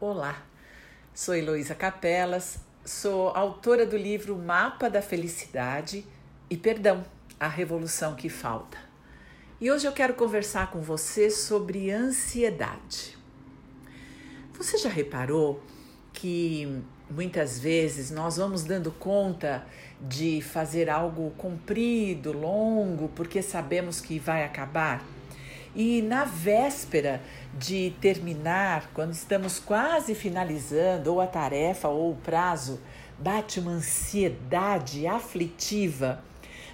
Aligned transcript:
Olá, 0.00 0.46
sou 1.12 1.34
Heloísa 1.34 1.74
Capelas, 1.74 2.60
sou 2.84 3.30
autora 3.30 3.84
do 3.84 3.96
livro 3.96 4.36
Mapa 4.36 4.88
da 4.88 5.02
Felicidade 5.02 6.06
e 6.48 6.56
Perdão, 6.56 7.04
a 7.40 7.48
Revolução 7.48 8.14
que 8.14 8.28
Falta. 8.28 8.78
E 9.60 9.68
hoje 9.68 9.88
eu 9.88 9.92
quero 9.92 10.14
conversar 10.14 10.70
com 10.70 10.80
você 10.80 11.32
sobre 11.32 11.90
ansiedade. 11.90 13.18
Você 14.52 14.78
já 14.78 14.88
reparou 14.88 15.60
que 16.12 16.80
muitas 17.10 17.58
vezes 17.58 18.12
nós 18.12 18.36
vamos 18.36 18.62
dando 18.62 18.92
conta 18.92 19.66
de 20.00 20.40
fazer 20.40 20.88
algo 20.88 21.32
comprido, 21.32 22.30
longo, 22.30 23.08
porque 23.16 23.42
sabemos 23.42 24.00
que 24.00 24.16
vai 24.20 24.44
acabar? 24.44 25.04
E 25.74 26.02
na 26.02 26.24
véspera 26.24 27.20
de 27.54 27.92
terminar, 28.00 28.90
quando 28.94 29.12
estamos 29.12 29.58
quase 29.58 30.14
finalizando, 30.14 31.12
ou 31.12 31.20
a 31.20 31.26
tarefa 31.26 31.88
ou 31.88 32.12
o 32.12 32.16
prazo, 32.16 32.80
bate 33.18 33.60
uma 33.60 33.72
ansiedade 33.72 35.06
aflitiva. 35.06 36.22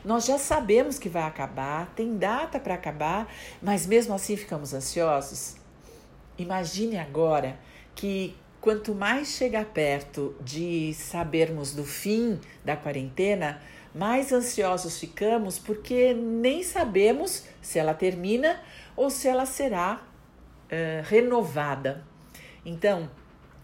Nós 0.05 0.27
já 0.27 0.39
sabemos 0.39 0.99
que 0.99 1.09
vai 1.09 1.23
acabar, 1.23 1.93
tem 1.97 2.19
data 2.19 2.61
para 2.61 2.75
acabar, 2.75 3.27
mas 3.63 3.87
mesmo 3.87 4.15
assim 4.15 4.37
ficamos 4.37 4.75
ansiosos. 4.75 5.57
Imagine 6.37 6.99
agora 6.99 7.59
que 7.95 8.37
quanto 8.61 8.95
mais 8.95 9.29
chega 9.29 9.65
perto 9.65 10.35
de 10.41 10.93
sabermos 10.95 11.75
do 11.75 11.85
fim 11.85 12.39
da 12.65 12.77
quarentena, 12.77 13.61
mais 13.95 14.33
ansiosos 14.33 14.99
ficamos 14.99 15.59
porque 15.59 16.13
nem 16.13 16.63
sabemos 16.63 17.45
se 17.63 17.79
ela 17.79 17.95
termina 17.95 18.61
ou 18.97 19.11
se 19.11 19.29
ela 19.29 19.47
será 19.47 20.03
uh, 20.67 21.03
renovada. 21.05 22.05
Então, 22.65 23.11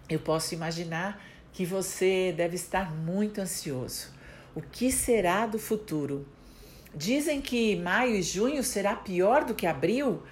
eu 0.09 0.19
posso 0.19 0.55
imaginar 0.55 1.23
que 1.52 1.65
você 1.65 2.32
deve 2.37 2.57
estar 2.57 2.95
muito 2.95 3.40
ansioso. 3.40 4.09
O 4.55 4.60
que 4.60 4.90
será 4.90 5.46
do 5.46 5.59
futuro? 5.59 6.27
Dizem 6.95 7.40
que 7.40 7.77
maio 7.77 8.16
e 8.16 8.23
junho 8.23 8.63
será 8.63 8.96
pior 8.96 9.45
do 9.45 9.55
que 9.55 9.66
abril. 9.66 10.23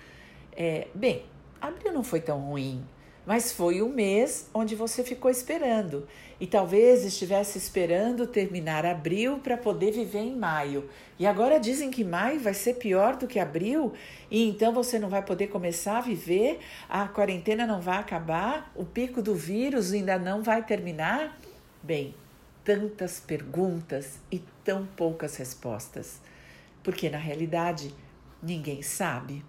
É, 0.52 0.88
bem, 0.94 1.24
abril 1.60 1.92
não 1.92 2.02
foi 2.02 2.20
tão 2.20 2.40
ruim, 2.40 2.84
mas 3.28 3.52
foi 3.52 3.82
um 3.82 3.90
mês 3.90 4.48
onde 4.54 4.74
você 4.74 5.04
ficou 5.04 5.30
esperando 5.30 6.08
e 6.40 6.46
talvez 6.46 7.04
estivesse 7.04 7.58
esperando 7.58 8.26
terminar 8.26 8.86
abril 8.86 9.38
para 9.40 9.54
poder 9.54 9.92
viver 9.92 10.20
em 10.20 10.34
maio. 10.34 10.88
E 11.18 11.26
agora 11.26 11.60
dizem 11.60 11.90
que 11.90 12.02
maio 12.02 12.40
vai 12.40 12.54
ser 12.54 12.76
pior 12.76 13.16
do 13.16 13.26
que 13.26 13.38
abril 13.38 13.92
e 14.30 14.48
então 14.48 14.72
você 14.72 14.98
não 14.98 15.10
vai 15.10 15.20
poder 15.20 15.48
começar 15.48 15.98
a 15.98 16.00
viver, 16.00 16.60
a 16.88 17.06
quarentena 17.06 17.66
não 17.66 17.82
vai 17.82 17.98
acabar, 17.98 18.72
o 18.74 18.82
pico 18.82 19.20
do 19.20 19.34
vírus 19.34 19.92
ainda 19.92 20.18
não 20.18 20.42
vai 20.42 20.64
terminar. 20.64 21.38
Bem, 21.82 22.14
tantas 22.64 23.20
perguntas 23.20 24.20
e 24.32 24.42
tão 24.64 24.86
poucas 24.96 25.36
respostas, 25.36 26.18
porque 26.82 27.10
na 27.10 27.18
realidade 27.18 27.94
ninguém 28.42 28.80
sabe. 28.80 29.44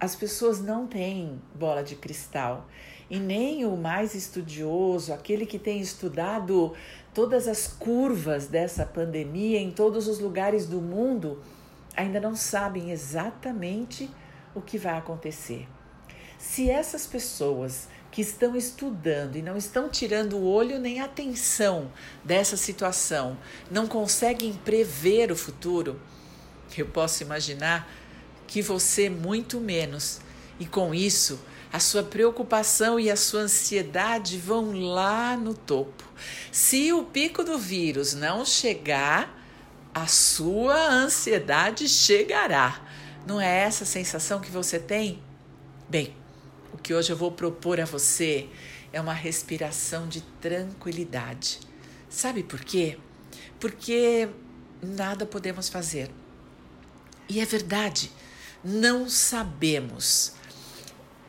As 0.00 0.16
pessoas 0.16 0.62
não 0.62 0.86
têm 0.86 1.38
bola 1.54 1.84
de 1.84 1.94
cristal 1.94 2.66
e 3.10 3.18
nem 3.18 3.64
o 3.64 3.76
mais 3.76 4.14
estudioso, 4.14 5.12
aquele 5.12 5.44
que 5.44 5.58
tem 5.58 5.80
estudado 5.80 6.72
todas 7.12 7.48
as 7.48 7.66
curvas 7.66 8.46
dessa 8.46 8.86
pandemia 8.86 9.58
em 9.58 9.72
todos 9.72 10.06
os 10.06 10.20
lugares 10.20 10.66
do 10.66 10.80
mundo, 10.80 11.42
ainda 11.96 12.20
não 12.20 12.36
sabem 12.36 12.92
exatamente 12.92 14.08
o 14.54 14.60
que 14.60 14.78
vai 14.78 14.96
acontecer. 14.96 15.66
Se 16.38 16.70
essas 16.70 17.06
pessoas 17.06 17.88
que 18.12 18.22
estão 18.22 18.56
estudando 18.56 19.36
e 19.36 19.42
não 19.42 19.56
estão 19.56 19.88
tirando 19.88 20.36
o 20.36 20.44
olho 20.44 20.78
nem 20.78 21.00
a 21.00 21.04
atenção 21.04 21.90
dessa 22.24 22.56
situação, 22.56 23.36
não 23.70 23.86
conseguem 23.86 24.52
prever 24.52 25.30
o 25.30 25.36
futuro, 25.36 26.00
eu 26.78 26.86
posso 26.86 27.22
imaginar 27.22 27.90
que 28.46 28.62
você 28.62 29.10
muito 29.10 29.60
menos. 29.60 30.20
E 30.58 30.66
com 30.66 30.94
isso, 30.94 31.40
a 31.72 31.78
sua 31.78 32.02
preocupação 32.02 32.98
e 32.98 33.10
a 33.10 33.16
sua 33.16 33.42
ansiedade 33.42 34.36
vão 34.38 34.72
lá 34.72 35.36
no 35.36 35.54
topo. 35.54 36.04
Se 36.50 36.92
o 36.92 37.04
pico 37.04 37.44
do 37.44 37.58
vírus 37.58 38.12
não 38.14 38.44
chegar, 38.44 39.38
a 39.94 40.06
sua 40.06 40.88
ansiedade 40.88 41.88
chegará. 41.88 42.80
Não 43.26 43.40
é 43.40 43.60
essa 43.60 43.84
sensação 43.84 44.40
que 44.40 44.50
você 44.50 44.78
tem? 44.78 45.22
Bem, 45.88 46.14
o 46.72 46.78
que 46.78 46.92
hoje 46.92 47.12
eu 47.12 47.16
vou 47.16 47.30
propor 47.30 47.80
a 47.80 47.84
você 47.84 48.48
é 48.92 49.00
uma 49.00 49.14
respiração 49.14 50.08
de 50.08 50.22
tranquilidade. 50.40 51.60
Sabe 52.08 52.42
por 52.42 52.64
quê? 52.64 52.98
Porque 53.60 54.28
nada 54.82 55.24
podemos 55.24 55.68
fazer. 55.68 56.10
E 57.28 57.38
é 57.38 57.44
verdade, 57.44 58.10
não 58.64 59.08
sabemos 59.08 60.32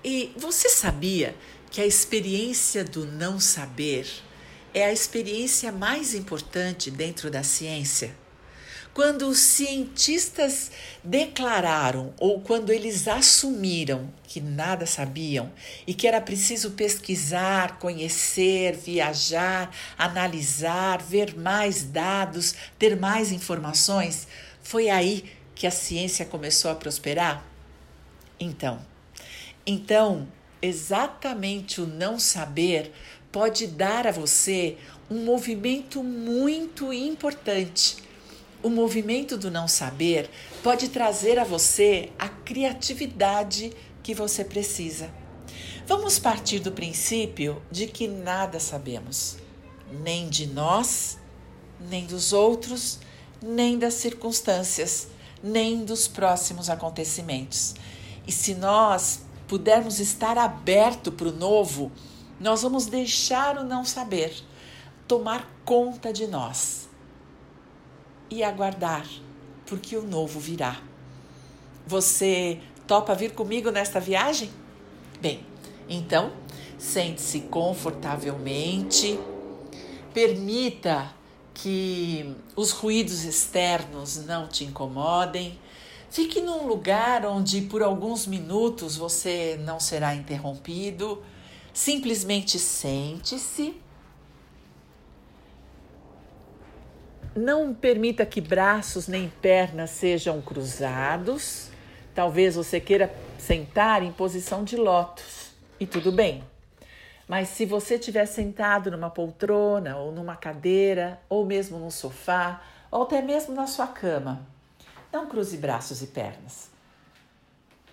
e 0.03 0.31
você 0.35 0.69
sabia 0.69 1.35
que 1.69 1.79
a 1.79 1.85
experiência 1.85 2.83
do 2.83 3.05
não 3.05 3.39
saber 3.39 4.07
é 4.73 4.85
a 4.85 4.91
experiência 4.91 5.71
mais 5.71 6.13
importante 6.13 6.89
dentro 6.89 7.29
da 7.29 7.43
ciência? 7.43 8.15
Quando 8.93 9.29
os 9.29 9.39
cientistas 9.39 10.69
declararam 11.01 12.13
ou 12.19 12.41
quando 12.41 12.71
eles 12.71 13.07
assumiram 13.07 14.13
que 14.23 14.41
nada 14.41 14.85
sabiam 14.85 15.49
e 15.87 15.93
que 15.93 16.05
era 16.05 16.19
preciso 16.19 16.71
pesquisar, 16.71 17.79
conhecer, 17.79 18.75
viajar, 18.75 19.73
analisar, 19.97 21.01
ver 21.01 21.37
mais 21.37 21.83
dados, 21.83 22.53
ter 22.77 22.99
mais 22.99 23.31
informações, 23.31 24.27
foi 24.61 24.89
aí 24.89 25.23
que 25.55 25.65
a 25.65 25.71
ciência 25.71 26.25
começou 26.25 26.69
a 26.69 26.75
prosperar? 26.75 27.45
Então, 28.37 28.90
então, 29.65 30.27
exatamente 30.61 31.81
o 31.81 31.87
não 31.87 32.19
saber 32.19 32.93
pode 33.31 33.67
dar 33.67 34.07
a 34.07 34.11
você 34.11 34.77
um 35.09 35.23
movimento 35.23 36.03
muito 36.03 36.91
importante. 36.93 37.97
O 38.63 38.69
movimento 38.69 39.37
do 39.37 39.49
não 39.49 39.67
saber 39.67 40.29
pode 40.61 40.89
trazer 40.89 41.39
a 41.39 41.43
você 41.43 42.11
a 42.19 42.29
criatividade 42.29 43.73
que 44.03 44.13
você 44.13 44.43
precisa. 44.43 45.09
Vamos 45.87 46.19
partir 46.19 46.59
do 46.59 46.71
princípio 46.71 47.61
de 47.71 47.87
que 47.87 48.07
nada 48.07 48.59
sabemos, 48.59 49.37
nem 49.91 50.29
de 50.29 50.45
nós, 50.47 51.17
nem 51.89 52.05
dos 52.05 52.31
outros, 52.31 52.99
nem 53.41 53.79
das 53.79 53.95
circunstâncias, 53.95 55.07
nem 55.43 55.83
dos 55.83 56.07
próximos 56.07 56.69
acontecimentos. 56.69 57.73
E 58.27 58.31
se 58.31 58.53
nós 58.53 59.21
pudermos 59.51 59.99
estar 59.99 60.37
aberto 60.37 61.11
para 61.11 61.27
o 61.27 61.31
novo, 61.33 61.91
nós 62.39 62.61
vamos 62.61 62.85
deixar 62.85 63.57
o 63.57 63.65
não 63.65 63.83
saber 63.83 64.33
tomar 65.05 65.45
conta 65.65 66.13
de 66.13 66.25
nós 66.25 66.87
e 68.29 68.41
aguardar, 68.43 69.05
porque 69.65 69.97
o 69.97 70.03
novo 70.03 70.39
virá. 70.39 70.81
Você 71.85 72.61
topa 72.87 73.13
vir 73.13 73.33
comigo 73.33 73.69
nesta 73.71 73.99
viagem? 73.99 74.49
Bem, 75.19 75.45
então 75.89 76.31
sente-se 76.77 77.41
confortavelmente, 77.41 79.19
permita 80.13 81.13
que 81.53 82.37
os 82.55 82.71
ruídos 82.71 83.25
externos 83.25 84.15
não 84.25 84.47
te 84.47 84.63
incomodem 84.63 85.59
Fique 86.11 86.41
num 86.41 86.67
lugar 86.67 87.25
onde 87.25 87.61
por 87.61 87.81
alguns 87.81 88.27
minutos 88.27 88.97
você 88.97 89.57
não 89.63 89.79
será 89.79 90.13
interrompido. 90.13 91.23
Simplesmente 91.73 92.59
sente-se. 92.59 93.81
Não 97.33 97.73
permita 97.73 98.25
que 98.25 98.41
braços 98.41 99.07
nem 99.07 99.29
pernas 99.41 99.91
sejam 99.91 100.41
cruzados. 100.41 101.69
Talvez 102.13 102.55
você 102.55 102.81
queira 102.81 103.15
sentar 103.37 104.03
em 104.03 104.11
posição 104.11 104.65
de 104.65 104.75
lótus 104.75 105.51
e 105.79 105.85
tudo 105.87 106.11
bem. 106.11 106.43
Mas 107.25 107.47
se 107.47 107.65
você 107.65 107.95
estiver 107.95 108.25
sentado 108.25 108.91
numa 108.91 109.09
poltrona 109.09 109.95
ou 109.95 110.11
numa 110.11 110.35
cadeira, 110.35 111.21
ou 111.29 111.45
mesmo 111.45 111.79
num 111.79 111.89
sofá, 111.89 112.61
ou 112.91 113.03
até 113.03 113.21
mesmo 113.21 113.55
na 113.55 113.65
sua 113.65 113.87
cama, 113.87 114.50
não 115.11 115.27
cruze 115.27 115.57
braços 115.57 116.01
e 116.01 116.07
pernas. 116.07 116.69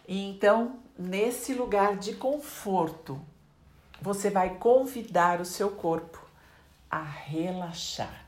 E 0.06 0.18
então, 0.28 0.76
nesse 0.98 1.52
lugar 1.52 1.96
de 1.96 2.14
conforto, 2.14 3.20
você 4.00 4.30
vai 4.30 4.56
convidar 4.56 5.40
o 5.40 5.44
seu 5.44 5.70
corpo 5.70 6.18
a 6.90 7.02
relaxar. 7.02 8.26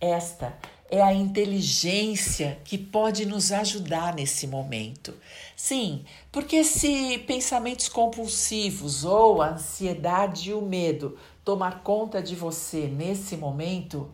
Esta 0.00 0.56
é 0.90 1.02
a 1.02 1.12
inteligência 1.12 2.60
que 2.64 2.78
pode 2.78 3.26
nos 3.26 3.52
ajudar 3.52 4.14
nesse 4.14 4.46
momento. 4.46 5.14
Sim, 5.54 6.04
porque 6.30 6.62
se 6.64 7.18
pensamentos 7.26 7.88
compulsivos 7.88 9.04
ou 9.04 9.42
a 9.42 9.50
ansiedade 9.50 10.50
e 10.50 10.54
o 10.54 10.62
medo 10.62 11.18
tomar 11.44 11.82
conta 11.82 12.22
de 12.22 12.34
você 12.34 12.86
nesse 12.86 13.36
momento, 13.36 14.10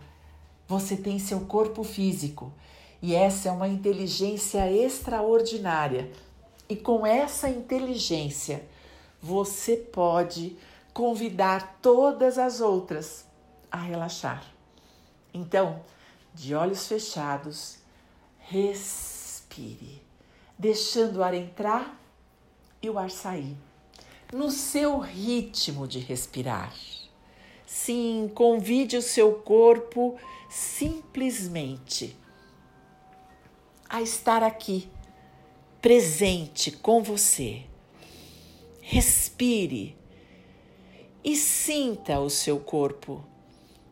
você 0.66 0.96
tem 0.96 1.18
seu 1.18 1.40
corpo 1.40 1.82
físico 1.82 2.52
e 3.02 3.16
essa 3.16 3.48
é 3.48 3.52
uma 3.52 3.66
inteligência 3.66 4.70
extraordinária. 4.70 6.12
E 6.68 6.76
com 6.76 7.04
essa 7.04 7.48
inteligência, 7.50 8.64
você 9.20 9.76
pode 9.76 10.56
convidar 10.94 11.78
todas 11.82 12.38
as 12.38 12.60
outras 12.60 13.26
a 13.70 13.78
relaxar. 13.78 14.44
Então, 15.34 15.82
de 16.32 16.54
olhos 16.54 16.86
fechados, 16.86 17.78
respire, 18.38 20.00
deixando 20.56 21.16
o 21.16 21.24
ar 21.24 21.34
entrar 21.34 21.98
e 22.80 22.88
o 22.88 22.98
ar 22.98 23.10
sair, 23.10 23.56
no 24.32 24.50
seu 24.50 24.98
ritmo 24.98 25.88
de 25.88 25.98
respirar. 25.98 26.72
Sim, 27.66 28.30
convide 28.32 28.96
o 28.96 29.02
seu 29.02 29.34
corpo 29.34 30.16
simplesmente 30.48 32.16
a 33.92 34.00
estar 34.00 34.42
aqui, 34.42 34.88
presente 35.82 36.72
com 36.72 37.02
você. 37.02 37.64
Respire 38.80 39.94
e 41.22 41.36
sinta 41.36 42.18
o 42.18 42.30
seu 42.30 42.58
corpo. 42.58 43.22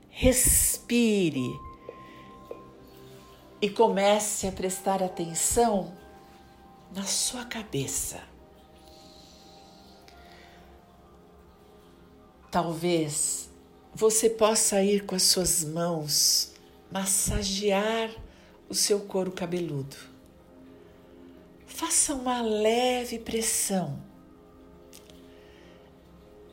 Respire 0.09 1.51
e 3.61 3.69
comece 3.69 4.47
a 4.47 4.53
prestar 4.53 5.03
atenção 5.03 5.95
na 6.95 7.05
sua 7.05 7.45
cabeça. 7.45 8.23
Talvez 12.51 13.51
você 13.95 14.31
possa 14.31 14.83
ir 14.83 15.05
com 15.05 15.15
as 15.15 15.25
suas 15.25 15.63
mãos 15.63 16.55
massagear 16.91 18.11
o 18.71 18.75
seu 18.75 19.01
couro 19.01 19.33
cabeludo. 19.33 19.97
Faça 21.67 22.15
uma 22.15 22.41
leve 22.41 23.19
pressão 23.19 24.01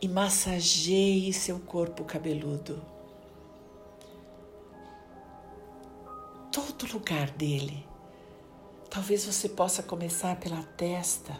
e 0.02 0.08
massageie 0.08 1.32
seu 1.32 1.60
corpo 1.60 2.04
cabeludo. 2.04 2.84
Todo 6.52 6.92
lugar 6.92 7.30
dele. 7.30 7.86
Talvez 8.90 9.24
você 9.24 9.48
possa 9.48 9.84
começar 9.84 10.40
pela 10.40 10.64
testa, 10.64 11.40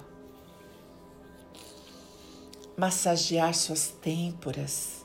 massagear 2.78 3.56
suas 3.56 3.88
têmporas, 3.88 5.04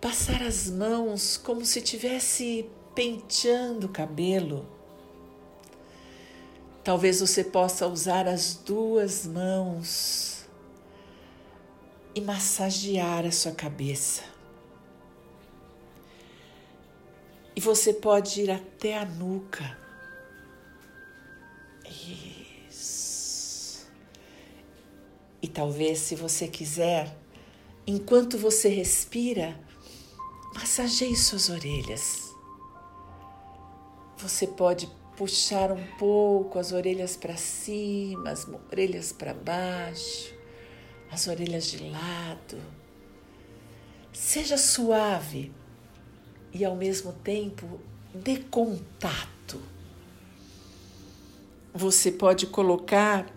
passar 0.00 0.42
as 0.42 0.70
mãos 0.70 1.36
como 1.36 1.64
se 1.64 1.80
tivesse 1.80 2.70
penteando 2.94 3.86
o 3.86 3.90
cabelo. 3.90 4.66
Talvez 6.82 7.20
você 7.20 7.42
possa 7.42 7.86
usar 7.86 8.28
as 8.28 8.54
duas 8.54 9.26
mãos 9.26 10.44
e 12.14 12.20
massagear 12.20 13.24
a 13.24 13.32
sua 13.32 13.52
cabeça. 13.52 14.22
E 17.56 17.60
você 17.60 17.92
pode 17.92 18.42
ir 18.42 18.50
até 18.50 18.98
a 18.98 19.04
nuca. 19.04 19.78
Isso. 22.68 23.86
E 25.40 25.48
talvez, 25.48 26.00
se 26.00 26.14
você 26.14 26.48
quiser, 26.48 27.16
enquanto 27.86 28.36
você 28.36 28.68
respira, 28.68 29.58
massageie 30.54 31.16
suas 31.16 31.48
orelhas. 31.48 32.23
Você 34.24 34.46
pode 34.46 34.90
puxar 35.16 35.70
um 35.70 35.86
pouco 35.96 36.58
as 36.58 36.72
orelhas 36.72 37.16
para 37.16 37.36
cima, 37.36 38.30
as 38.30 38.48
orelhas 38.48 39.12
para 39.12 39.32
baixo 39.32 40.34
as 41.14 41.28
orelhas 41.28 41.66
de 41.66 41.78
lado. 41.88 42.58
Seja 44.12 44.58
suave 44.58 45.52
e 46.52 46.64
ao 46.64 46.74
mesmo 46.74 47.12
tempo 47.12 47.80
dê 48.12 48.38
contato. 48.38 49.60
Você 51.72 52.10
pode 52.10 52.48
colocar 52.48 53.32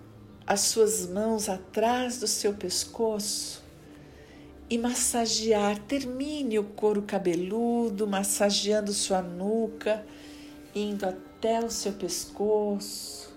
as 0.46 0.62
suas 0.62 1.08
mãos 1.08 1.50
atrás 1.50 2.20
do 2.20 2.28
seu 2.28 2.54
pescoço 2.54 3.64
e 4.68 4.78
massagear. 4.78 5.78
Termine 5.84 6.58
o 6.58 6.64
couro 6.64 7.04
cabeludo, 7.04 8.08
massageando 8.08 8.92
sua 8.92 9.22
nuca, 9.22 10.04
indo 10.78 11.06
até 11.06 11.60
o 11.60 11.70
seu 11.70 11.94
pescoço, 11.94 13.36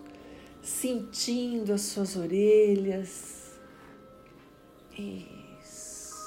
sentindo 0.62 1.72
as 1.72 1.82
suas 1.82 2.16
orelhas 2.16 3.40
isso. 5.00 6.20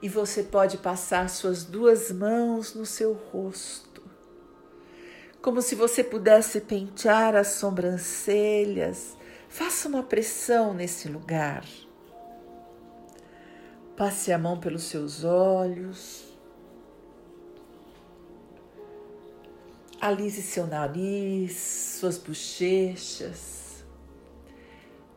E 0.00 0.08
você 0.08 0.42
pode 0.42 0.78
passar 0.78 1.28
suas 1.28 1.64
duas 1.64 2.10
mãos 2.10 2.74
no 2.74 2.84
seu 2.84 3.12
rosto, 3.12 4.02
como 5.40 5.62
se 5.62 5.74
você 5.74 6.02
pudesse 6.02 6.60
pentear 6.60 7.34
as 7.36 7.48
sobrancelhas. 7.48 9.16
Faça 9.48 9.88
uma 9.88 10.02
pressão 10.02 10.74
nesse 10.74 11.08
lugar. 11.08 11.64
Passe 13.96 14.32
a 14.32 14.38
mão 14.38 14.58
pelos 14.58 14.84
seus 14.84 15.22
olhos. 15.22 16.33
Alise 20.00 20.42
seu 20.42 20.66
nariz, 20.66 21.96
suas 21.98 22.18
bochechas. 22.18 23.84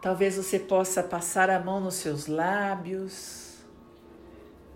Talvez 0.02 0.38
você 0.38 0.60
possa 0.60 1.04
passar 1.04 1.50
a 1.50 1.60
mão 1.60 1.80
nos 1.80 1.96
seus 1.96 2.28
lábios, 2.28 3.56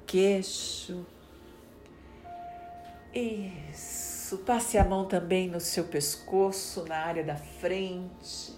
queixo. 0.06 1.06
Isso. 3.14 4.38
Passe 4.40 4.78
a 4.78 4.84
mão 4.84 5.06
também 5.06 5.50
no 5.50 5.60
seu 5.60 5.84
pescoço, 5.84 6.86
na 6.86 6.98
área 6.98 7.24
da 7.24 7.36
frente. 7.36 8.54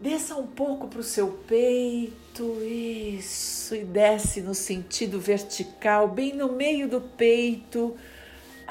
Desça 0.00 0.36
um 0.36 0.46
pouco 0.46 0.88
para 0.88 1.00
o 1.00 1.04
seu 1.04 1.28
peito, 1.48 2.62
isso, 2.62 3.74
e 3.74 3.84
desce 3.84 4.42
no 4.42 4.54
sentido 4.54 5.18
vertical, 5.18 6.08
bem 6.08 6.34
no 6.34 6.52
meio 6.52 6.88
do 6.88 7.00
peito, 7.00 7.96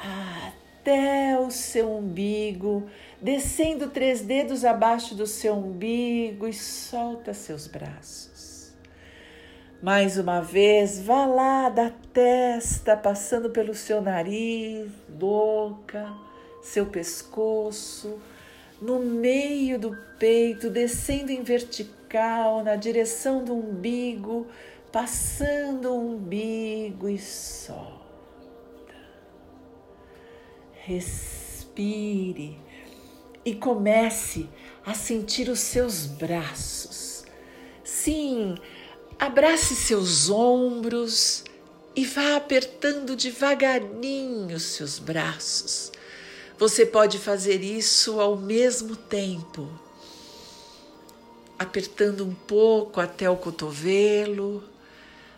até 0.03 1.39
o 1.39 1.49
seu 1.49 1.97
umbigo 1.97 2.87
descendo 3.21 3.89
três 3.89 4.21
dedos 4.21 4.65
abaixo 4.65 5.15
do 5.15 5.25
seu 5.25 5.53
umbigo 5.53 6.45
e 6.45 6.53
solta 6.53 7.33
seus 7.33 7.67
braços. 7.67 8.73
Mais 9.81 10.17
uma 10.17 10.41
vez, 10.41 10.99
vá 10.99 11.25
lá 11.25 11.69
da 11.69 11.89
testa, 12.13 12.95
passando 12.95 13.49
pelo 13.49 13.73
seu 13.73 14.01
nariz, 14.01 14.89
boca, 15.09 16.13
seu 16.61 16.85
pescoço, 16.85 18.19
no 18.81 18.99
meio 18.99 19.79
do 19.79 19.97
peito, 20.17 20.69
descendo 20.69 21.31
em 21.31 21.43
vertical 21.43 22.63
na 22.63 22.75
direção 22.75 23.43
do 23.43 23.53
umbigo, 23.53 24.47
passando 24.91 25.91
o 25.91 26.13
umbigo 26.13 27.09
e 27.09 27.17
solta. 27.17 28.02
Respire 30.85 32.59
e 33.45 33.55
comece 33.55 34.49
a 34.85 34.93
sentir 34.93 35.47
os 35.47 35.61
seus 35.61 36.05
braços. 36.05 37.23
Sim, 37.85 38.55
abrace 39.17 39.77
seus 39.77 40.29
ombros 40.29 41.45
e 41.95 42.03
vá 42.03 42.35
apertando 42.35 43.15
devagarinho 43.15 44.53
os 44.57 44.63
seus 44.63 44.99
braços. 44.99 45.89
Você 46.59 46.85
pode 46.85 47.17
fazer 47.17 47.63
isso 47.63 48.19
ao 48.19 48.35
mesmo 48.35 48.97
tempo, 48.97 49.69
apertando 51.57 52.25
um 52.25 52.33
pouco 52.33 52.99
até 52.99 53.29
o 53.29 53.37
cotovelo, 53.37 54.61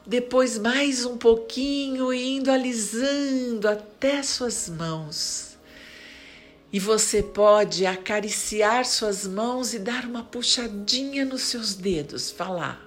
depois 0.06 0.58
mais 0.58 1.06
um 1.06 1.18
pouquinho 1.18 2.14
indo 2.14 2.52
alisando 2.52 3.68
até 3.68 4.22
suas 4.22 4.70
mãos 4.70 5.56
e 6.76 6.80
você 6.80 7.24
pode 7.24 7.86
acariciar 7.86 8.84
suas 8.86 9.26
mãos 9.26 9.74
e 9.74 9.80
dar 9.80 10.04
uma 10.04 10.24
puxadinha 10.24 11.24
nos 11.24 11.44
seus 11.44 11.74
dedos, 11.74 12.30
falar. 12.30 12.86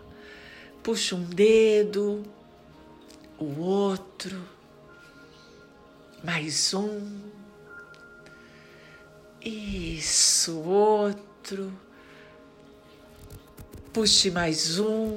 Puxa 0.83 1.17
um 1.17 1.25
dedo, 1.25 2.23
o 3.39 3.61
outro. 3.61 4.47
Mais 6.23 6.75
um. 6.75 7.19
Isso, 9.43 10.59
outro. 10.59 11.73
Puxe 13.91 14.31
mais 14.31 14.79
um. 14.79 15.17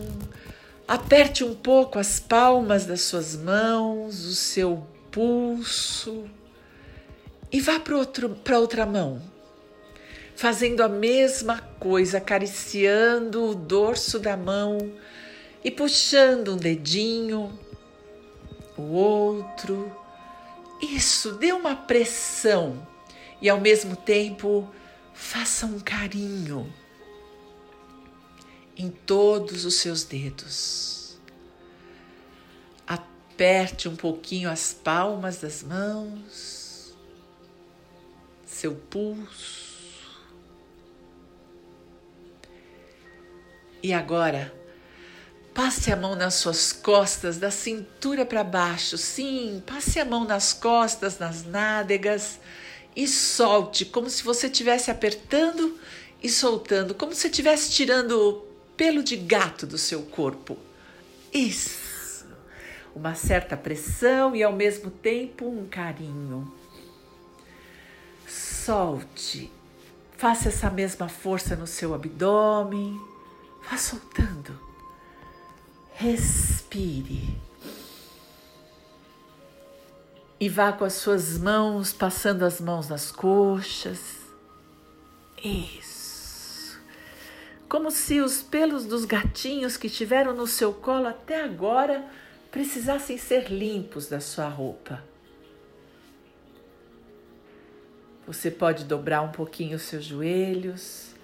Aperte 0.87 1.43
um 1.43 1.55
pouco 1.55 1.99
as 1.99 2.19
palmas 2.19 2.85
das 2.85 3.01
suas 3.01 3.35
mãos, 3.35 4.25
o 4.25 4.35
seu 4.35 4.85
pulso 5.11 6.29
e 7.51 7.59
vá 7.59 7.79
para 7.79 7.97
outra 8.57 8.85
mão, 8.85 9.21
fazendo 10.35 10.81
a 10.81 10.87
mesma 10.87 11.59
coisa, 11.79 12.17
acariciando 12.17 13.43
o 13.43 13.55
dorso 13.55 14.19
da 14.19 14.37
mão 14.37 14.77
e 15.63 15.69
puxando 15.69 16.53
um 16.53 16.57
dedinho, 16.57 17.59
o 18.77 18.83
outro. 18.93 19.91
Isso, 20.81 21.33
dê 21.33 21.51
uma 21.51 21.75
pressão 21.75 22.87
e 23.41 23.49
ao 23.49 23.59
mesmo 23.59 23.95
tempo 23.95 24.67
faça 25.13 25.65
um 25.65 25.79
carinho 25.79 26.73
em 28.77 28.89
todos 28.89 29.65
os 29.65 29.75
seus 29.75 30.03
dedos. 30.03 31.17
Aperte 32.87 33.87
um 33.87 33.95
pouquinho 33.95 34.49
as 34.49 34.73
palmas 34.73 35.37
das 35.37 35.63
mãos, 35.63 36.95
seu 38.45 38.75
pulso. 38.75 39.71
E 43.83 43.91
agora, 43.93 44.53
passe 45.53 45.91
a 45.91 45.95
mão 45.95 46.15
nas 46.15 46.35
suas 46.35 46.71
costas, 46.71 47.37
da 47.37 47.49
cintura 47.49 48.25
para 48.25 48.43
baixo. 48.43 48.97
Sim, 48.97 49.63
passe 49.65 49.99
a 49.99 50.05
mão 50.05 50.23
nas 50.23 50.53
costas, 50.53 51.17
nas 51.17 51.43
nádegas 51.43 52.39
e 52.95 53.07
solte, 53.07 53.85
como 53.85 54.09
se 54.09 54.23
você 54.23 54.47
estivesse 54.47 54.91
apertando 54.91 55.79
e 56.21 56.29
soltando, 56.29 56.93
como 56.93 57.15
se 57.15 57.27
estivesse 57.27 57.71
tirando 57.71 58.45
pelo 58.81 59.03
de 59.03 59.15
gato 59.15 59.67
do 59.67 59.77
seu 59.77 60.01
corpo. 60.01 60.57
Isso! 61.31 62.25
Uma 62.95 63.13
certa 63.13 63.55
pressão 63.55 64.35
e 64.35 64.41
ao 64.41 64.51
mesmo 64.51 64.89
tempo 64.89 65.47
um 65.47 65.67
carinho. 65.67 66.51
Solte. 68.27 69.51
Faça 70.17 70.49
essa 70.49 70.67
mesma 70.71 71.07
força 71.07 71.55
no 71.55 71.67
seu 71.67 71.93
abdômen. 71.93 72.99
Vá 73.69 73.77
soltando. 73.77 74.59
Respire 75.93 77.39
e 80.39 80.49
vá 80.49 80.73
com 80.73 80.85
as 80.85 80.93
suas 80.93 81.37
mãos 81.37 81.93
passando 81.93 82.43
as 82.43 82.59
mãos 82.59 82.87
nas 82.87 83.11
coxas. 83.11 83.99
Isso. 85.37 86.10
Como 87.71 87.89
se 87.89 88.19
os 88.19 88.41
pelos 88.41 88.85
dos 88.85 89.05
gatinhos 89.05 89.77
que 89.77 89.89
tiveram 89.89 90.35
no 90.35 90.45
seu 90.45 90.73
colo 90.73 91.07
até 91.07 91.41
agora 91.41 92.05
precisassem 92.51 93.17
ser 93.17 93.49
limpos 93.49 94.09
da 94.09 94.19
sua 94.19 94.49
roupa. 94.49 95.01
Você 98.27 98.51
pode 98.51 98.83
dobrar 98.83 99.21
um 99.21 99.31
pouquinho 99.31 99.77
os 99.77 99.83
seus 99.83 100.03
joelhos, 100.03 101.15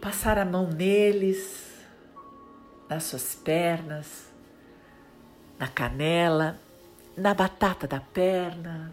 passar 0.00 0.38
a 0.38 0.44
mão 0.44 0.68
neles, 0.68 1.72
nas 2.88 3.04
suas 3.04 3.36
pernas, 3.36 4.24
na 5.56 5.68
canela 5.68 6.58
na 7.16 7.32
batata 7.32 7.86
da 7.86 8.00
perna. 8.00 8.92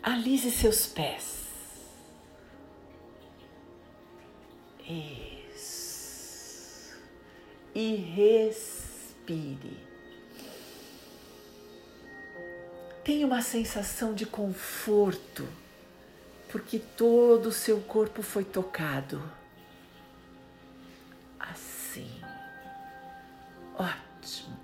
Alise 0.00 0.52
seus 0.52 0.86
pés. 0.86 1.45
Isso. 4.88 6.94
E 7.74 7.96
respire. 7.96 9.84
Tenha 13.02 13.26
uma 13.26 13.42
sensação 13.42 14.14
de 14.14 14.26
conforto, 14.26 15.46
porque 16.50 16.78
todo 16.78 17.46
o 17.46 17.52
seu 17.52 17.80
corpo 17.80 18.22
foi 18.22 18.44
tocado. 18.44 19.22
Assim. 21.38 22.20
Ótimo. 23.76 24.56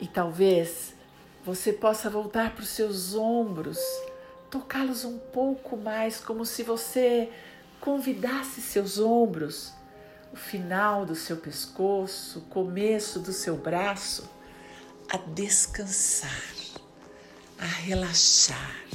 E 0.00 0.06
talvez 0.06 0.94
você 1.44 1.72
possa 1.72 2.10
voltar 2.10 2.54
para 2.54 2.62
os 2.62 2.68
seus 2.68 3.14
ombros, 3.14 3.78
tocá-los 4.50 5.04
um 5.04 5.18
pouco 5.18 5.76
mais, 5.76 6.20
como 6.20 6.44
se 6.44 6.62
você 6.62 7.30
convidasse 7.84 8.62
seus 8.62 8.98
ombros, 8.98 9.74
o 10.32 10.36
final 10.36 11.04
do 11.04 11.14
seu 11.14 11.36
pescoço, 11.36 12.38
o 12.38 12.42
começo 12.46 13.20
do 13.20 13.30
seu 13.30 13.58
braço, 13.58 14.26
a 15.10 15.18
descansar, 15.18 16.30
a 17.58 17.66
relaxar, 17.66 18.86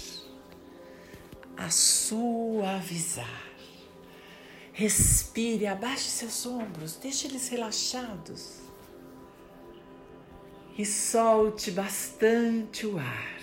a 1.55 1.69
suavizar. 1.69 3.43
Respire, 4.73 5.67
abaixe 5.67 6.09
seus 6.09 6.47
ombros, 6.47 6.95
deixe 6.95 7.27
eles 7.27 7.47
relaxados 7.47 8.55
e 10.75 10.83
solte 10.83 11.69
bastante 11.69 12.87
o 12.87 12.97
ar. 12.97 13.38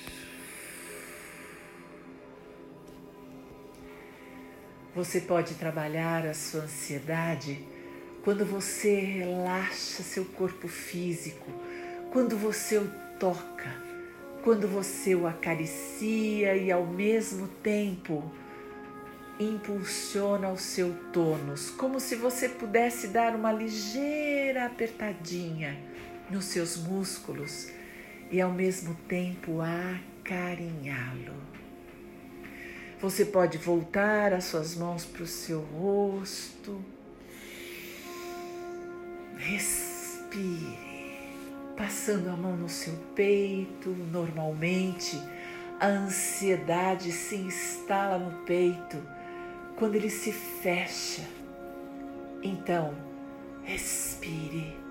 Você 4.96 5.20
pode 5.20 5.56
trabalhar 5.56 6.26
a 6.26 6.32
sua 6.32 6.62
ansiedade 6.62 7.62
quando 8.24 8.46
você 8.46 8.98
relaxa 8.98 10.02
seu 10.02 10.24
corpo 10.24 10.66
físico, 10.66 11.52
quando 12.10 12.34
você 12.34 12.78
o 12.78 12.90
toca, 13.20 13.70
quando 14.42 14.66
você 14.66 15.14
o 15.14 15.26
acaricia 15.26 16.56
e 16.56 16.72
ao 16.72 16.86
mesmo 16.86 17.46
tempo 17.62 18.24
impulsiona 19.38 20.48
o 20.48 20.56
seu 20.56 20.94
tônus, 21.12 21.68
como 21.68 22.00
se 22.00 22.16
você 22.16 22.48
pudesse 22.48 23.08
dar 23.08 23.36
uma 23.36 23.52
ligeira 23.52 24.64
apertadinha 24.64 25.78
nos 26.30 26.46
seus 26.46 26.78
músculos 26.78 27.68
e 28.30 28.40
ao 28.40 28.50
mesmo 28.50 28.94
tempo 29.06 29.58
acarinhá-lo. 29.60 31.65
Você 33.00 33.26
pode 33.26 33.58
voltar 33.58 34.32
as 34.32 34.44
suas 34.44 34.74
mãos 34.74 35.04
para 35.04 35.22
o 35.22 35.26
seu 35.26 35.60
rosto. 35.60 36.82
Respire, 39.36 40.78
passando 41.76 42.28
a 42.30 42.36
mão 42.36 42.56
no 42.56 42.68
seu 42.68 42.94
peito. 43.14 43.90
Normalmente, 43.90 45.20
a 45.78 45.86
ansiedade 45.86 47.12
se 47.12 47.36
instala 47.36 48.18
no 48.18 48.44
peito 48.44 48.96
quando 49.76 49.94
ele 49.94 50.10
se 50.10 50.32
fecha. 50.32 51.22
Então, 52.42 52.94
respire 53.62 54.86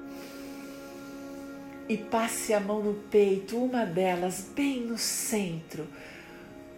e 1.88 1.98
passe 1.98 2.54
a 2.54 2.60
mão 2.60 2.82
no 2.82 2.94
peito, 2.94 3.58
uma 3.58 3.86
delas 3.86 4.50
bem 4.56 4.82
no 4.82 4.98
centro, 4.98 5.88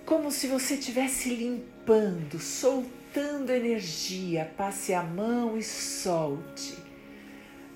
como 0.07 0.31
se 0.31 0.47
você 0.47 0.75
estivesse 0.75 1.29
limpando, 1.31 2.39
soltando 2.39 3.51
energia. 3.51 4.49
Passe 4.55 4.93
a 4.93 5.03
mão 5.03 5.57
e 5.57 5.61
solte. 5.61 6.77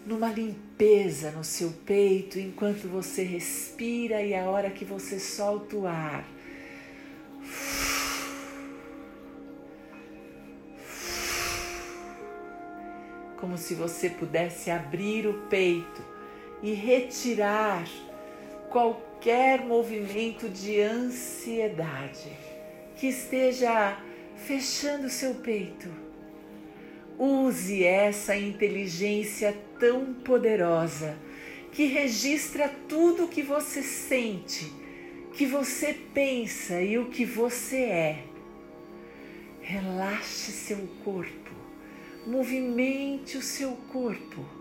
Numa 0.05 0.29
limpeza 0.29 1.31
no 1.31 1.43
seu 1.43 1.71
peito, 1.85 2.39
enquanto 2.39 2.87
você 2.87 3.23
respira 3.23 4.23
e 4.23 4.33
a 4.33 4.49
hora 4.49 4.71
que 4.71 4.85
você 4.85 5.19
solta 5.19 5.75
o 5.75 5.85
ar. 5.85 6.25
Como 13.41 13.57
se 13.57 13.75
você 13.75 14.09
pudesse 14.09 14.71
abrir 14.71 15.27
o 15.27 15.33
peito 15.49 16.01
e 16.63 16.71
retirar 16.71 17.85
qualquer 18.69 19.10
movimento 19.67 20.49
de 20.49 20.81
ansiedade 20.81 22.31
que 22.95 23.07
esteja 23.07 24.01
fechando 24.35 25.09
seu 25.09 25.35
peito. 25.35 25.87
Use 27.19 27.83
essa 27.83 28.35
inteligência 28.35 29.55
tão 29.79 30.11
poderosa 30.13 31.15
que 31.71 31.85
registra 31.85 32.67
tudo 32.89 33.25
o 33.25 33.27
que 33.27 33.43
você 33.43 33.83
sente, 33.83 34.71
que 35.33 35.45
você 35.45 35.93
pensa 35.93 36.81
e 36.81 36.97
o 36.97 37.05
que 37.05 37.23
você 37.23 37.83
é. 37.83 38.23
Relaxe 39.61 40.51
seu 40.51 40.79
corpo, 41.03 41.51
movimente 42.25 43.37
o 43.37 43.41
seu 43.41 43.73
corpo 43.91 44.60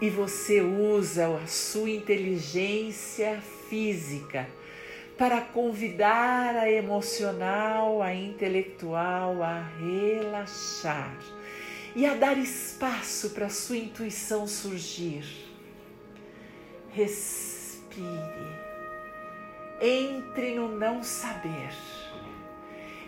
e 0.00 0.10
você 0.10 0.60
usa 0.60 1.26
a 1.36 1.46
sua 1.46 1.90
inteligência 1.90 3.40
física 3.68 4.46
para 5.16 5.40
convidar 5.40 6.54
a 6.56 6.70
emocional, 6.70 8.02
a 8.02 8.14
intelectual 8.14 9.42
a 9.42 9.62
relaxar 9.78 11.16
e 11.94 12.04
a 12.04 12.14
dar 12.14 12.36
espaço 12.36 13.30
para 13.30 13.46
a 13.46 13.50
sua 13.50 13.78
intuição 13.78 14.46
surgir. 14.46 15.24
Respire. 16.92 18.04
Entre 19.80 20.54
no 20.54 20.68
não 20.68 21.02
saber. 21.02 21.72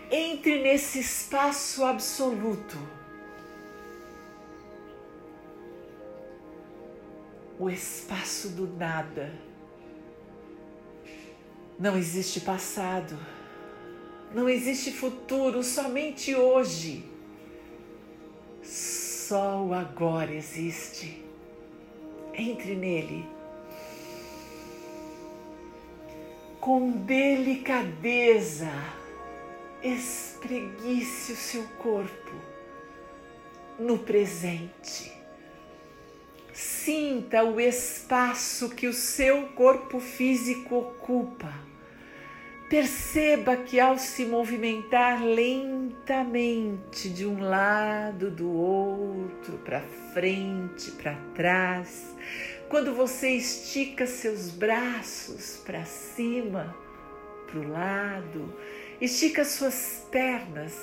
Entre 0.09 0.63
nesse 0.63 0.99
espaço 0.99 1.85
absoluto. 1.85 2.98
O 7.59 7.69
espaço 7.69 8.47
do 8.47 8.65
nada 8.65 9.33
não 11.77 11.97
existe 11.97 12.39
passado, 12.39 13.19
não 14.33 14.47
existe 14.47 14.93
futuro, 14.93 15.61
somente 15.61 16.33
hoje. 16.33 17.03
Só 18.63 19.61
o 19.61 19.73
agora 19.73 20.33
existe. 20.33 21.21
Entre 22.33 22.75
nele. 22.75 23.27
Com 26.61 26.91
delicadeza, 26.91 28.71
espreguice 29.83 31.33
o 31.33 31.35
seu 31.35 31.63
corpo 31.77 32.31
no 33.77 33.99
presente. 33.99 35.18
Sinta 36.61 37.41
o 37.41 37.57
espaço 37.57 38.67
que 38.67 38.85
o 38.85 38.93
seu 38.93 39.43
corpo 39.55 40.01
físico 40.01 40.75
ocupa. 40.75 41.53
Perceba 42.69 43.55
que 43.55 43.79
ao 43.79 43.97
se 43.97 44.25
movimentar 44.25 45.23
lentamente 45.23 47.09
de 47.09 47.25
um 47.25 47.39
lado, 47.39 48.29
do 48.29 48.51
outro, 48.51 49.57
para 49.59 49.79
frente, 50.13 50.91
para 50.91 51.15
trás, 51.33 52.13
quando 52.67 52.93
você 52.93 53.29
estica 53.29 54.05
seus 54.05 54.49
braços 54.49 55.61
para 55.65 55.85
cima, 55.85 56.75
para 57.47 57.59
o 57.61 57.69
lado, 57.69 58.53
estica 58.99 59.45
suas 59.45 60.05
pernas, 60.11 60.73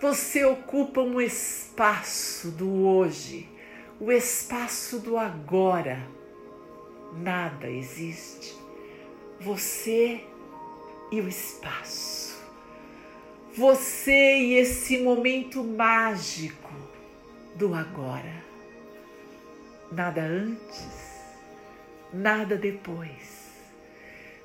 você 0.00 0.44
ocupa 0.44 1.00
um 1.00 1.20
espaço 1.20 2.52
do 2.52 2.86
hoje, 2.86 3.57
o 4.00 4.12
espaço 4.12 4.98
do 5.00 5.16
agora. 5.16 6.00
Nada 7.14 7.68
existe. 7.68 8.56
Você 9.40 10.20
e 11.10 11.20
o 11.20 11.28
espaço. 11.28 12.38
Você 13.56 14.38
e 14.38 14.54
esse 14.54 14.98
momento 14.98 15.64
mágico 15.64 16.72
do 17.56 17.74
agora. 17.74 18.44
Nada 19.90 20.22
antes, 20.22 20.88
nada 22.12 22.56
depois. 22.56 23.48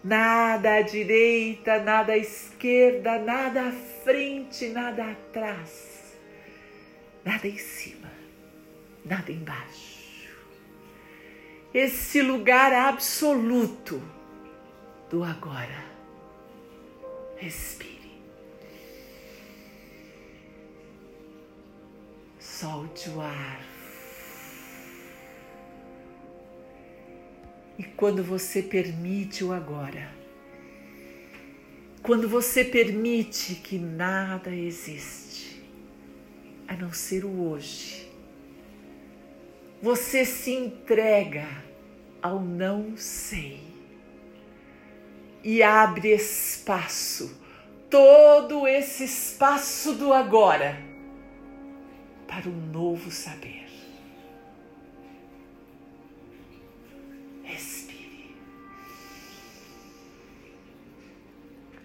Nada 0.03 0.75
à 0.75 0.81
direita, 0.81 1.79
nada 1.79 2.13
à 2.13 2.17
esquerda, 2.17 3.19
nada 3.19 3.69
à 3.69 3.71
frente, 4.03 4.67
nada 4.69 5.11
atrás. 5.11 6.17
Nada 7.23 7.47
em 7.47 7.57
cima, 7.57 8.02
nada 9.05 9.31
embaixo. 9.31 10.29
Esse 11.73 12.21
lugar 12.21 12.71
absoluto 12.71 14.01
do 15.09 15.23
agora 15.23 15.93
Respire. 17.43 18.09
Solte 22.39 23.09
o 23.09 23.19
ar. 23.19 23.61
E 27.77 27.83
quando 27.83 28.23
você 28.23 28.63
permite 28.63 29.43
o 29.43 29.51
agora, 29.51 30.09
quando 32.01 32.29
você 32.29 32.63
permite 32.63 33.55
que 33.55 33.77
nada 33.77 34.55
existe 34.55 35.61
a 36.65 36.77
não 36.77 36.93
ser 36.93 37.25
o 37.25 37.49
hoje, 37.49 38.02
você 39.83 40.23
se 40.23 40.49
entrega 40.49 41.45
ao 42.21 42.39
não 42.39 42.95
sei 42.95 43.59
e 45.43 45.61
abre 45.61 46.13
espaço, 46.15 47.37
todo 47.89 48.65
esse 48.65 49.03
espaço 49.03 49.93
do 49.95 50.13
agora, 50.13 50.81
para 52.25 52.47
um 52.47 52.71
novo 52.71 53.11
saber. 53.11 53.67
Respire. 57.43 58.37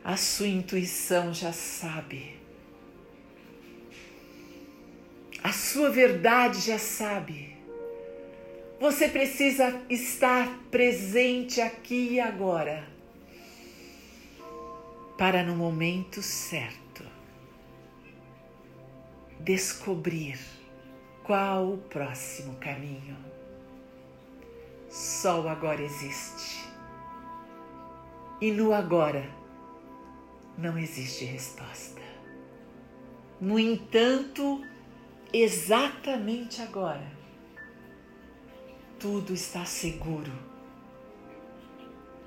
A 0.05 0.17
sua 0.17 0.47
intuição 0.47 1.35
já 1.35 1.53
sabe. 1.53 2.37
A 5.43 5.53
sua 5.53 5.91
verdade 5.91 6.61
já 6.61 6.79
sabe. 6.79 7.58
Você 8.81 9.09
precisa 9.09 9.83
estar 9.91 10.49
presente 10.71 11.61
aqui 11.61 12.13
e 12.13 12.21
agora 12.21 12.87
para 15.19 15.43
no 15.43 15.57
momento 15.57 16.23
certo 16.23 17.05
descobrir 19.41 20.39
qual 21.25 21.73
o 21.73 21.79
próximo 21.79 22.55
caminho. 22.57 23.17
Só 24.89 25.43
o 25.43 25.49
agora 25.49 25.83
existe. 25.83 26.65
E 28.41 28.53
no 28.53 28.73
agora 28.73 29.29
não 30.57 30.79
existe 30.79 31.25
resposta. 31.25 32.01
No 33.41 33.59
entanto, 33.59 34.65
exatamente 35.33 36.63
agora, 36.63 37.18
tudo 38.99 39.33
está 39.33 39.65
seguro 39.65 40.33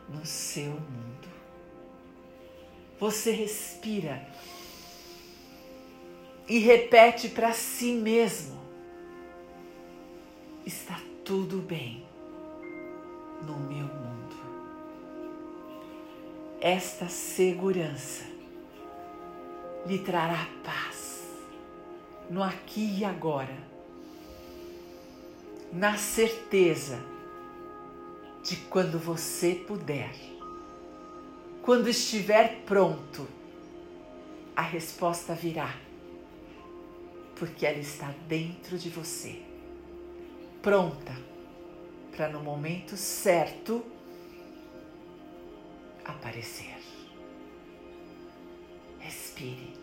no 0.09 0.25
seu 0.25 0.71
mundo. 0.71 1.27
Você 2.99 3.31
respira 3.31 4.25
e 6.47 6.59
repete 6.59 7.29
para 7.29 7.51
si 7.53 7.93
mesmo: 7.93 8.59
está 10.65 10.99
tudo 11.25 11.57
bem 11.57 12.05
no 13.41 13.57
meu 13.57 13.87
mundo. 13.87 14.11
Esta 16.59 17.09
segurança 17.09 18.23
lhe 19.85 19.97
trará 19.99 20.47
paz 20.63 21.27
no 22.29 22.43
aqui 22.43 22.99
e 22.99 23.03
agora, 23.03 23.70
na 25.71 25.97
certeza 25.97 26.99
de 28.43 28.55
quando 28.55 28.99
você 28.99 29.55
puder 29.55 30.31
quando 31.61 31.87
estiver 31.87 32.63
pronto, 32.65 33.27
a 34.55 34.63
resposta 34.63 35.35
virá, 35.35 35.75
porque 37.35 37.67
ela 37.67 37.77
está 37.77 38.11
dentro 38.27 38.79
de 38.79 38.89
você, 38.89 39.43
pronta 40.59 41.15
para 42.15 42.29
no 42.29 42.41
momento 42.41 42.97
certo 42.97 43.85
aparecer. 46.03 46.77
Respire. 48.99 49.73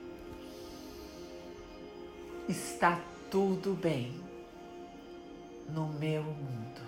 Está 2.49 3.01
tudo 3.31 3.75
bem 3.75 4.28
no 5.69 5.89
meu 5.89 6.23
mundo. 6.23 6.88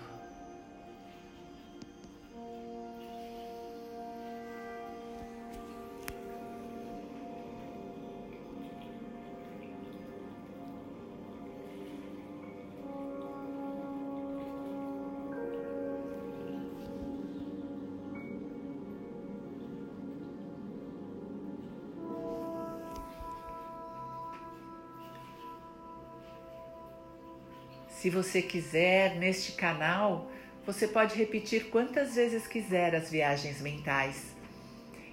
Se 28.01 28.09
você 28.09 28.41
quiser, 28.41 29.15
neste 29.17 29.51
canal, 29.51 30.31
você 30.65 30.87
pode 30.87 31.15
repetir 31.15 31.69
quantas 31.69 32.15
vezes 32.15 32.47
quiser 32.47 32.95
as 32.95 33.11
viagens 33.11 33.61
mentais. 33.61 34.35